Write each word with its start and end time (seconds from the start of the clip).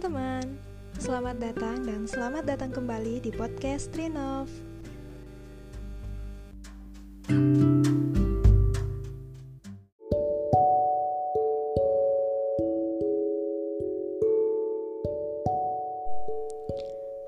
teman-teman, 0.00 0.56
selamat 0.96 1.36
datang 1.44 1.84
dan 1.84 2.08
selamat 2.08 2.48
datang 2.48 2.72
kembali 2.72 3.20
di 3.20 3.28
podcast 3.36 3.92
Trinov. 3.92 4.48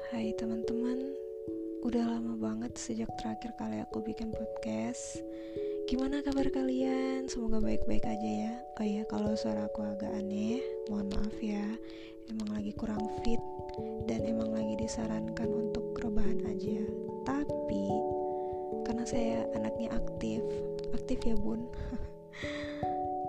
Hai 0.09 0.33
teman-teman, 0.41 1.13
udah 1.85 2.09
lama 2.09 2.41
banget 2.41 2.73
sejak 2.81 3.13
terakhir 3.21 3.53
kali 3.61 3.85
aku 3.85 4.01
bikin 4.01 4.33
podcast. 4.33 5.21
Gimana 5.93 6.25
kabar 6.25 6.49
kalian? 6.49 7.29
Semoga 7.29 7.61
baik-baik 7.61 8.09
aja. 8.09 8.32
Oh 8.81 8.87
iya, 8.89 9.05
kalau 9.05 9.37
suara 9.37 9.69
aku 9.69 9.85
agak 9.85 10.09
aneh, 10.17 10.65
mohon 10.89 11.13
maaf 11.13 11.37
ya. 11.45 11.61
Emang 12.33 12.57
lagi 12.57 12.73
kurang 12.73 13.05
fit 13.21 13.43
dan 14.09 14.25
emang 14.25 14.49
lagi 14.49 14.81
disarankan 14.81 15.45
untuk 15.45 15.93
rebahan 16.01 16.41
aja. 16.49 16.81
Tapi 17.29 17.85
karena 18.89 19.05
saya 19.05 19.45
anaknya 19.53 19.93
aktif 19.93 20.41
aktif 20.97 21.21
ya 21.25 21.37
bun. 21.37 21.69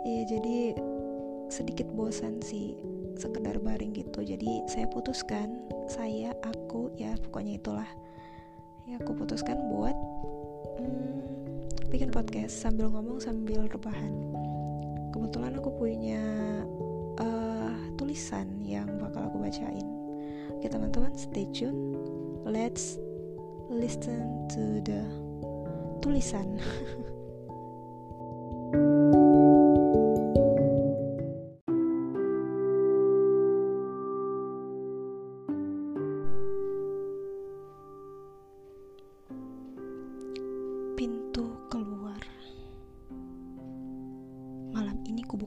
Iya 0.03 0.35
jadi 0.35 0.75
sedikit 1.47 1.87
bosan 1.95 2.43
sih 2.43 2.75
sekedar 3.15 3.55
baring 3.55 3.95
gitu. 3.95 4.19
Jadi 4.19 4.67
saya 4.67 4.83
putuskan 4.91 5.63
saya 5.87 6.35
aku 6.43 6.91
ya 6.99 7.15
pokoknya 7.23 7.55
itulah. 7.55 7.87
Ya 8.83 8.99
aku 8.99 9.15
putuskan 9.15 9.63
buat 9.71 9.95
hmm, 10.75 11.23
bikin 11.87 12.11
podcast 12.11 12.51
sambil 12.51 12.91
ngomong 12.91 13.23
sambil 13.23 13.63
rebahan 13.71 14.32
kebetulan 15.13 15.53
aku 15.61 15.69
punya 15.77 16.21
tulisan 18.03 18.59
yang 18.65 18.89
bakal 18.99 19.29
aku 19.29 19.37
bacain. 19.39 19.87
Oke 20.57 20.67
teman-teman, 20.67 21.13
stay 21.15 21.47
tune. 21.55 21.95
Let's 22.43 22.99
listen 23.71 24.49
to 24.53 24.81
the 24.83 25.07
tulisan. 26.03 26.59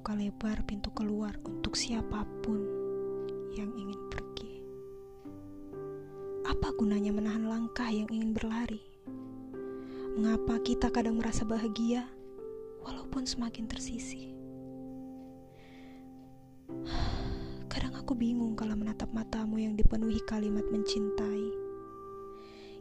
kubuka 0.06 0.22
lebar 0.22 0.62
pintu 0.70 0.94
keluar 0.94 1.34
untuk 1.42 1.74
siapa 1.74 2.22
pun 2.38 2.62
yang 3.58 3.74
ingin 3.74 3.98
pergi. 4.06 4.62
Apa 6.46 6.70
gunanya 6.78 7.10
menahan 7.10 7.50
langkah 7.50 7.90
yang 7.90 8.06
ingin 8.14 8.30
berlari? 8.30 8.86
Mengapa 10.14 10.62
kita 10.62 10.94
kadang 10.94 11.18
merasa 11.18 11.42
bahagia 11.42 12.06
walaupun 12.86 13.26
semakin 13.26 13.66
tersisi? 13.66 14.30
Kadang 17.66 17.98
aku 17.98 18.14
bingung 18.14 18.54
kalau 18.54 18.78
menatap 18.78 19.10
matamu 19.10 19.58
yang 19.58 19.74
dipenuhi 19.74 20.22
kalimat 20.22 20.70
mencintai. 20.70 21.50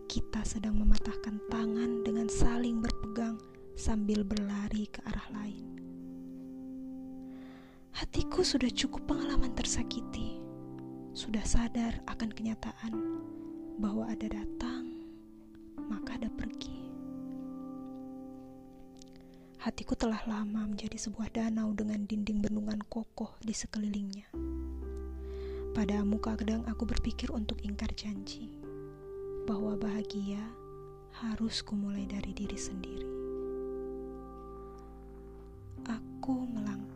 Kita 0.06 0.46
sedang 0.46 0.78
mematahkan 0.78 1.42
tangan 1.50 2.06
dengan 2.06 2.30
saling 2.30 2.86
berpegang 2.86 3.42
sambil 3.74 4.22
berlari 4.22 4.86
ke 4.94 5.02
arah 5.10 5.26
lain. 5.34 5.85
Hatiku 7.96 8.44
sudah 8.44 8.68
cukup 8.76 9.08
pengalaman 9.08 9.56
tersakiti, 9.56 10.36
sudah 11.16 11.40
sadar 11.48 12.04
akan 12.12 12.28
kenyataan 12.28 12.92
bahwa 13.80 14.04
ada 14.12 14.28
datang, 14.28 14.92
maka 15.88 16.20
ada 16.20 16.28
pergi. 16.28 16.76
Hatiku 19.64 19.96
telah 19.96 20.20
lama 20.28 20.68
menjadi 20.68 21.08
sebuah 21.08 21.40
danau 21.40 21.72
dengan 21.72 22.04
dinding 22.04 22.44
bendungan 22.44 22.84
kokoh 22.92 23.32
di 23.40 23.56
sekelilingnya. 23.56 24.28
Padamu 25.72 26.20
kadang 26.20 26.68
aku 26.68 26.84
berpikir 26.84 27.32
untuk 27.32 27.64
ingkar 27.64 27.96
janji 27.96 28.60
bahwa 29.48 29.80
bahagia 29.80 30.44
harus 31.24 31.64
kumulai 31.64 32.04
dari 32.04 32.36
diri 32.36 32.60
sendiri. 32.60 33.12
Aku 35.88 36.44
melangkah 36.44 36.95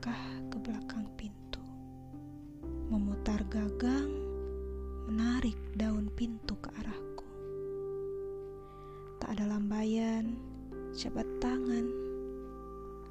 jabat 11.00 11.24
tangan, 11.40 11.88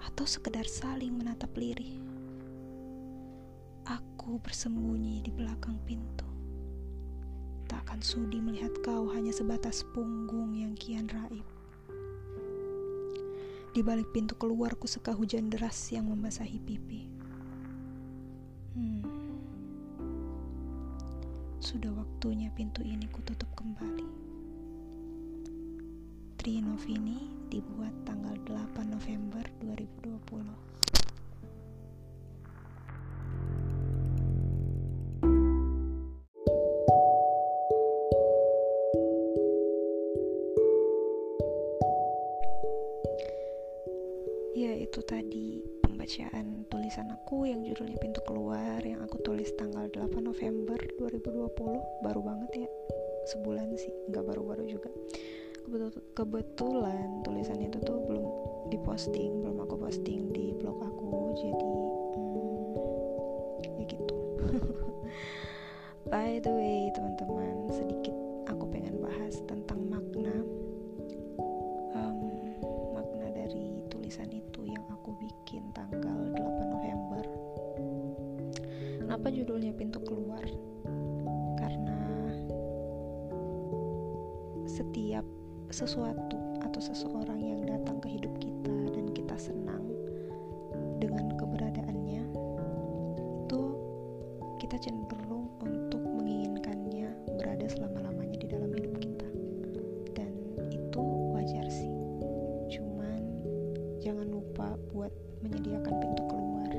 atau 0.05 0.29
sekedar 0.29 0.69
saling 0.69 1.09
menatap 1.09 1.49
lirih. 1.57 1.97
Aku 3.89 4.37
bersembunyi 4.45 5.25
di 5.25 5.33
belakang 5.33 5.81
pintu. 5.89 6.29
Tak 7.65 7.89
akan 7.89 8.05
sudi 8.05 8.45
melihat 8.45 8.77
kau 8.85 9.09
hanya 9.17 9.33
sebatas 9.33 9.89
punggung 9.97 10.53
yang 10.53 10.77
kian 10.77 11.09
raib. 11.09 11.49
Di 13.73 13.81
balik 13.81 14.13
pintu 14.13 14.37
keluar 14.37 14.77
ku 14.77 14.85
seka 14.85 15.17
hujan 15.17 15.49
deras 15.49 15.89
yang 15.89 16.13
membasahi 16.13 16.61
pipi. 16.61 17.09
Hmm. 18.77 19.01
Sudah 21.57 21.97
waktunya 21.97 22.53
pintu 22.53 22.85
ini 22.85 23.09
kututup 23.09 23.49
kembali. 23.57 23.68
Trinovini 26.39 27.27
dibuat 27.51 27.91
tanggal 28.07 28.39
8 28.47 28.87
November 28.87 29.43
2020. 29.59 30.47
Ya 44.55 44.79
itu 44.79 45.03
tadi 45.03 45.59
pembacaan 45.83 46.71
tulisan 46.71 47.11
aku 47.19 47.51
yang 47.51 47.67
judulnya 47.67 47.99
Pintu 47.99 48.23
Keluar 48.23 48.79
yang 48.87 49.03
aku 49.03 49.19
tulis 49.27 49.51
tanggal 49.59 49.91
8 49.91 50.23
November 50.23 50.79
2020 51.03 52.07
baru 52.07 52.21
banget 52.23 52.63
ya 52.63 52.71
sebulan 53.27 53.75
sih 53.75 53.91
nggak 54.09 54.23
baru-baru 54.23 54.65
juga 54.71 54.89
kebetulan 56.17 57.21
tulisan 57.21 57.61
itu 57.61 57.77
tuh 57.85 58.01
belum 58.09 58.25
diposting 58.73 59.45
belum 59.45 59.61
aku 59.69 59.77
posting 59.77 60.33
di 60.33 60.57
blog 60.57 60.81
aku 60.81 61.37
jadi 61.37 61.73
hmm, 62.17 63.77
ya 63.77 63.85
gitu. 63.85 64.17
By 66.13 66.41
the 66.41 66.53
way 66.53 66.89
teman-teman 66.97 67.69
sedikit 67.69 68.17
aku 68.49 68.65
pengen 68.73 68.97
bahas 69.05 69.37
tentang 69.45 69.85
makna 69.93 70.33
um, 71.93 72.19
makna 72.97 73.29
dari 73.29 73.85
tulisan 73.93 74.33
itu 74.33 74.65
yang 74.65 74.85
aku 74.89 75.13
bikin 75.21 75.69
tanggal 75.77 76.33
8 76.33 76.73
November. 76.73 77.25
Kenapa 79.05 79.29
judulnya 79.29 79.73
pintu 79.77 80.01
keluar 80.01 80.45
sesuatu 85.69 86.39
atau 86.65 86.81
seseorang 86.81 87.41
yang 87.41 87.61
datang 87.69 88.01
ke 88.01 88.09
hidup 88.09 88.33
kita 88.41 88.77
dan 88.93 89.07
kita 89.13 89.37
senang 89.37 89.85
dengan 90.97 91.37
keberadaannya 91.37 92.25
itu 93.45 93.63
kita 94.59 94.77
cenderung 94.81 95.49
untuk 95.61 96.03
menginginkannya 96.03 97.13
berada 97.39 97.67
selama-lamanya 97.69 98.37
di 98.41 98.49
dalam 98.51 98.71
hidup 98.75 98.95
kita. 98.99 99.29
Dan 100.13 100.33
itu 100.73 101.05
wajar 101.33 101.65
sih. 101.71 101.93
Cuman 102.73 103.23
jangan 104.03 104.27
lupa 104.29 104.75
buat 104.93 105.13
menyediakan 105.47 105.95
pintu 106.03 106.23
keluar. 106.27 106.71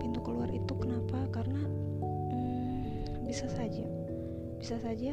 Pintu 0.00 0.20
keluar 0.24 0.48
itu 0.50 0.72
kenapa? 0.78 1.18
Karena 1.30 1.60
hmm, 1.60 3.26
bisa 3.28 3.46
saja. 3.52 3.84
Bisa 4.56 4.80
saja 4.80 5.12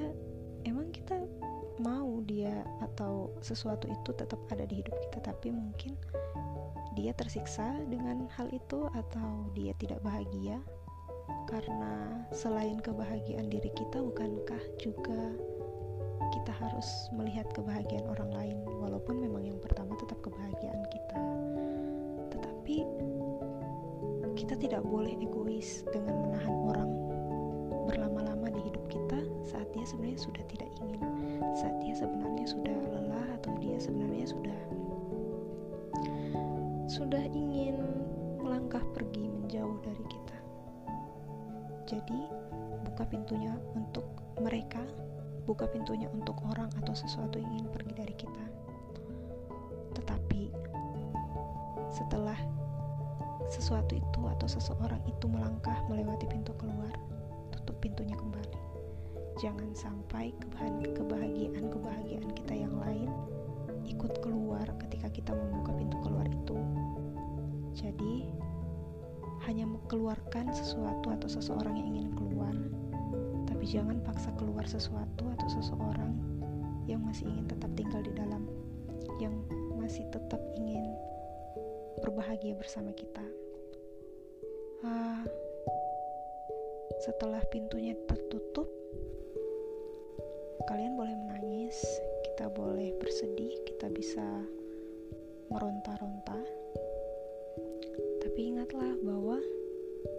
emang 0.64 0.90
kita 0.96 1.20
mau 1.82 2.22
dia 2.26 2.66
atau 2.82 3.34
sesuatu 3.42 3.90
itu 3.90 4.12
tetap 4.14 4.38
ada 4.54 4.66
di 4.68 4.82
hidup 4.82 4.94
kita 5.10 5.34
tapi 5.34 5.50
mungkin 5.50 5.98
dia 6.94 7.10
tersiksa 7.18 7.74
dengan 7.90 8.30
hal 8.38 8.50
itu 8.54 8.86
atau 8.94 9.50
dia 9.58 9.74
tidak 9.82 10.00
bahagia. 10.06 10.62
Karena 11.50 12.24
selain 12.34 12.78
kebahagiaan 12.82 13.50
diri 13.50 13.70
kita 13.74 14.02
bukankah 14.02 14.62
juga 14.78 15.34
kita 16.34 16.54
harus 16.54 17.10
melihat 17.14 17.46
kebahagiaan 17.54 18.06
orang 18.10 18.32
lain? 18.34 18.58
Walaupun 18.66 19.22
memang 19.22 19.46
yang 19.46 19.60
pertama 19.62 19.98
tetap 19.98 20.22
kebahagiaan 20.22 20.84
kita. 20.90 21.20
Tetapi 22.34 22.78
kita 24.34 24.56
tidak 24.58 24.82
boleh 24.86 25.14
egois 25.18 25.86
dengan 25.94 26.30
menahan 26.30 26.56
orang 26.70 26.90
berlama-lama 27.86 28.50
di 28.50 28.62
hidup 28.66 28.86
kita 28.90 29.20
saat 29.46 29.68
dia 29.76 29.86
sebenarnya 29.86 30.20
sudah 30.20 30.44
tidak 30.50 30.70
ingin 30.82 31.13
saat 31.54 31.76
dia 31.82 31.94
sebenarnya 31.94 32.46
sudah 32.50 32.78
lelah 32.90 33.28
atau 33.42 33.54
dia 33.62 33.78
sebenarnya 33.78 34.26
sudah 34.30 34.60
sudah 36.90 37.24
ingin 37.32 37.78
melangkah 38.42 38.84
pergi 38.94 39.30
menjauh 39.30 39.78
dari 39.82 40.04
kita 40.10 40.38
jadi 41.90 42.20
buka 42.90 43.04
pintunya 43.08 43.54
untuk 43.78 44.06
mereka 44.42 44.82
buka 45.46 45.70
pintunya 45.70 46.10
untuk 46.12 46.38
orang 46.50 46.70
atau 46.84 46.94
sesuatu 46.96 47.38
yang 47.38 47.50
ingin 47.62 47.70
pergi 47.70 47.94
dari 47.94 48.16
kita 48.18 48.46
tetapi 49.94 50.50
setelah 51.94 52.38
sesuatu 53.54 53.94
itu 53.94 54.22
atau 54.26 54.48
seseorang 54.50 54.98
itu 55.06 55.30
melangkah 55.30 55.78
melewati 55.86 56.26
pintu 56.26 56.58
keluar, 56.58 56.90
tutup 57.54 57.78
pintunya 57.78 58.18
kembali. 58.18 58.63
Jangan 59.42 59.74
sampai 59.74 60.30
kebahagiaan-kebahagiaan 60.38 62.30
kita 62.38 62.54
yang 62.54 62.76
lain 62.78 63.10
ikut 63.90 64.22
keluar 64.24 64.66
ketika 64.86 65.10
kita 65.12 65.32
membuka 65.34 65.74
pintu 65.76 65.98
keluar 66.06 66.28
itu. 66.30 66.58
Jadi, 67.74 68.30
hanya 69.44 69.68
mengeluarkan 69.68 70.56
sesuatu 70.56 71.12
atau 71.12 71.28
seseorang 71.28 71.76
yang 71.76 71.90
ingin 71.98 72.12
keluar, 72.16 72.56
tapi 73.50 73.66
jangan 73.68 74.00
paksa 74.06 74.32
keluar 74.40 74.64
sesuatu 74.64 75.28
atau 75.36 75.48
seseorang 75.52 76.16
yang 76.88 77.04
masih 77.04 77.28
ingin 77.28 77.48
tetap 77.50 77.72
tinggal 77.76 78.00
di 78.06 78.14
dalam, 78.16 78.48
yang 79.20 79.36
masih 79.76 80.08
tetap 80.16 80.40
ingin 80.56 80.84
berbahagia 82.00 82.56
bersama 82.56 82.96
kita. 82.96 83.24
Uh, 84.84 85.24
setelah 87.04 87.44
pintunya 87.52 87.96
tertutup, 88.08 88.68
kalian 90.64 90.96
boleh 90.96 91.12
menangis, 91.12 91.76
kita 92.24 92.48
boleh 92.48 92.96
bersedih, 92.96 93.52
kita 93.68 93.92
bisa 93.92 94.24
meronta-ronta. 95.52 96.40
Tapi 98.24 98.40
ingatlah 98.56 98.96
bahwa 99.04 99.44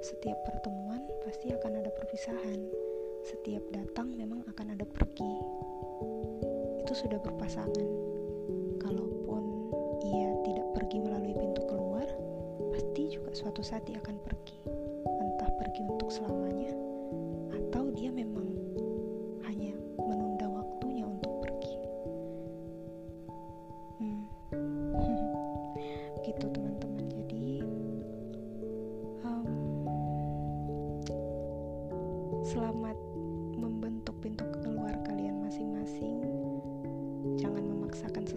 setiap 0.05 0.37
pertemuan 0.45 1.01
pasti 1.25 1.49
akan 1.49 1.81
ada 1.81 1.89
perpisahan. 1.89 2.61
Setiap 3.25 3.65
datang 3.73 4.13
memang 4.13 4.45
akan 4.53 4.77
ada 4.77 4.85
pergi. 4.85 5.35
Itu 6.85 6.93
sudah 6.93 7.17
berpasangan. 7.25 7.89
Kalaupun 8.85 9.43
ia 10.05 10.29
tidak 10.45 10.69
pergi 10.77 11.01
melalui 11.01 11.33
pintu 11.33 11.65
keluar, 11.65 12.05
pasti 12.69 13.17
juga 13.17 13.33
suatu 13.33 13.65
saat 13.65 13.89
dia 13.89 13.97
akan 13.97 14.21
pergi. 14.21 14.61
Entah 15.09 15.51
pergi 15.57 15.89
untuk 15.89 16.13
selamanya, 16.13 16.44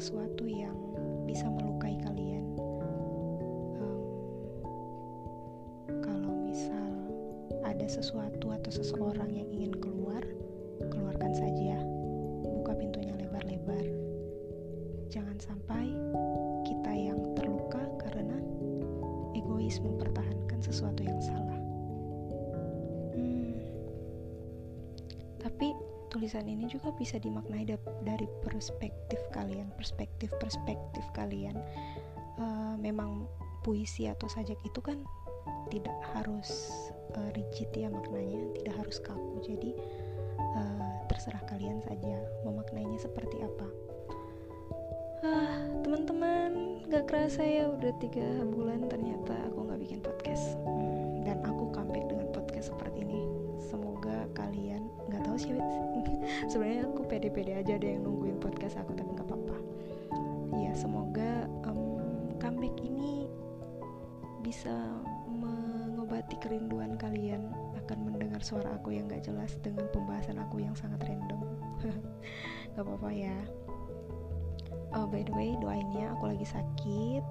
sesuatu 0.07 0.47
yang 0.47 0.71
bisa 1.27 1.51
melukai 1.51 1.99
kalian. 1.99 2.55
Kalau 5.99 6.31
misal 6.47 7.11
ada 7.67 7.83
sesuatu 7.91 8.55
atau 8.55 8.71
seseorang 8.71 9.35
yang 9.35 9.51
ingin 9.51 9.75
keluar, 9.83 10.23
keluarkan 10.79 11.35
saja. 11.35 11.75
Buka 12.39 12.79
pintunya 12.79 13.19
lebar-lebar. 13.19 13.83
Jangan 15.11 15.35
sampai 15.43 15.91
kita 16.63 16.95
yang 16.95 17.19
terluka 17.35 17.83
karena 17.99 18.39
egois 19.35 19.83
mempertahankan 19.83 20.63
sesuatu 20.63 21.03
yang 21.03 21.19
salah. 21.19 21.66
Tulisan 26.07 26.47
ini 26.47 26.67
juga 26.67 26.91
bisa 26.95 27.19
dimaknai 27.19 27.67
dari 28.03 28.27
perspektif 28.43 29.19
kalian, 29.35 29.71
perspektif-perspektif 29.75 31.03
kalian. 31.13 31.57
Uh, 32.37 32.77
memang 32.77 33.25
puisi 33.65 34.05
atau 34.05 34.29
sajak 34.29 34.57
itu 34.61 34.79
kan 34.79 35.01
tidak 35.67 35.95
harus 36.15 36.71
uh, 37.17 37.29
rigid 37.35 37.67
ya 37.75 37.91
maknanya, 37.91 38.39
tidak 38.61 38.73
harus 38.79 38.97
kaku. 39.03 39.43
Jadi 39.43 39.71
uh, 40.39 40.91
terserah 41.11 41.43
kalian 41.49 41.83
saja 41.83 42.15
memaknainya 42.47 42.99
seperti 43.01 43.43
apa. 43.43 43.67
Ah, 45.25 45.65
teman-teman, 45.81 46.85
gak 46.93 47.09
kerasa 47.09 47.41
ya 47.41 47.73
udah 47.73 47.89
tiga 47.97 48.45
bulan 48.53 48.85
ternyata 48.85 49.33
aku 49.49 49.65
nggak 49.65 49.81
bikin 49.81 49.99
podcast. 50.05 50.53
Sebenarnya 56.47 56.87
aku 56.87 57.03
pede-pede 57.07 57.59
aja 57.59 57.75
ada 57.75 57.87
yang 57.87 58.07
nungguin 58.07 58.39
podcast 58.39 58.79
aku 58.79 58.95
tapi 58.95 59.11
nggak 59.11 59.27
apa-apa. 59.27 59.57
Ya 60.55 60.71
semoga 60.73 61.45
um, 61.67 62.31
comeback 62.39 62.75
ini 62.79 63.27
bisa 64.41 64.71
mengobati 65.27 66.39
kerinduan 66.39 66.95
kalian 66.95 67.51
akan 67.83 67.99
mendengar 68.07 68.39
suara 68.39 68.79
aku 68.79 68.95
yang 68.95 69.07
gak 69.11 69.27
jelas 69.27 69.55
dengan 69.59 69.87
pembahasan 69.91 70.39
aku 70.39 70.63
yang 70.63 70.75
sangat 70.75 71.03
random. 71.03 71.39
Nggak 72.75 72.83
apa-apa 72.83 73.09
ya. 73.11 73.37
Oh, 74.95 75.03
by 75.07 75.23
the 75.23 75.33
way 75.35 75.55
doainnya 75.59 76.15
aku 76.15 76.31
lagi 76.31 76.47
sakit. 76.47 77.23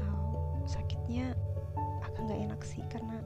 Oh, 0.00 0.64
sakitnya 0.64 1.36
akan 2.08 2.24
nggak 2.24 2.40
enak 2.48 2.60
sih 2.64 2.80
karena 2.88 3.20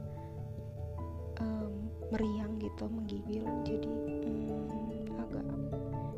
meriang 2.15 2.55
gitu 2.63 2.87
menggigil. 2.87 3.43
Jadi 3.67 3.91
agak 4.07 4.34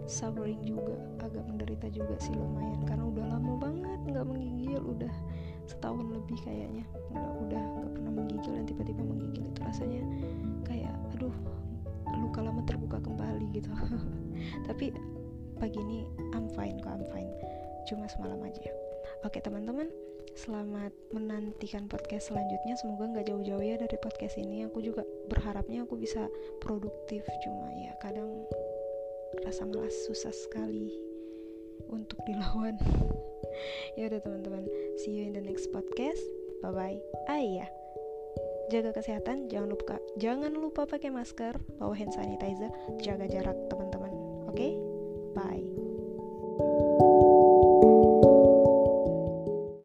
suffering 0.07 0.59
juga 0.63 0.95
agak 1.21 1.43
menderita 1.45 1.87
juga 1.91 2.15
sih 2.17 2.33
lumayan. 2.33 2.81
Karena 2.87 3.03
udah 3.05 3.25
lama 3.37 3.53
banget 3.59 3.99
nggak 4.07 4.25
menggigil 4.25 4.81
udah 4.81 5.13
setahun 5.67 6.07
lebih 6.07 6.39
kayaknya. 6.41 6.85
Udah 7.11 7.27
udah 7.43 7.61
nggak 7.61 7.91
pernah 7.93 8.11
menggigil 8.15 8.51
dan 8.55 8.65
tiba-tiba 8.65 9.01
menggigil 9.03 9.43
itu 9.45 9.59
rasanya 9.61 10.01
kayak 10.63 10.93
aduh 11.13 11.35
luka 12.17 12.39
lama 12.41 12.61
terbuka 12.63 12.97
kembali 13.03 13.45
gitu. 13.53 13.69
Tapi 14.67 14.95
pagi 15.59 15.79
ini 15.83 16.07
I'm 16.33 16.47
fine 16.55 16.79
kok 16.79 16.95
I'm 16.95 17.05
fine. 17.11 17.29
Cuma 17.85 18.07
semalam 18.07 18.39
aja 18.43 18.63
oke 19.27 19.39
teman-teman 19.43 19.91
selamat 20.37 20.93
menantikan 21.11 21.89
podcast 21.89 22.29
selanjutnya. 22.29 22.77
Semoga 22.77 23.09
nggak 23.09 23.27
jauh-jauh 23.33 23.63
ya 23.65 23.75
dari 23.81 23.97
podcast 23.97 24.37
ini. 24.37 24.69
Aku 24.69 24.85
juga 24.85 25.01
berharapnya 25.27 25.83
aku 25.83 25.97
bisa 25.97 26.29
produktif 26.61 27.25
cuma 27.41 27.73
ya 27.73 27.97
kadang 27.97 28.45
rasa 29.45 29.65
malas 29.67 29.93
susah 30.07 30.33
sekali 30.33 30.93
untuk 31.89 32.19
dilawan. 32.25 32.77
Ya 33.97 34.05
udah 34.05 34.21
teman-teman. 34.21 34.69
See 35.01 35.17
you 35.17 35.25
in 35.25 35.33
the 35.33 35.41
next 35.41 35.73
podcast. 35.73 36.21
Bye 36.61 36.73
bye 36.73 36.99
ah 37.25 37.41
iya. 37.41 37.65
Jaga 38.69 38.93
kesehatan 38.93 39.49
jangan 39.49 39.73
lupa 39.73 39.97
jangan 40.21 40.53
lupa 40.53 40.85
pakai 40.85 41.09
masker 41.09 41.57
bawa 41.81 41.97
hand 41.97 42.13
sanitizer 42.13 42.69
jaga 43.01 43.25
jarak 43.25 43.57
teman-teman. 43.71 44.13
Oke? 44.45 44.53
Okay? 44.53 44.71
bye 45.37 45.76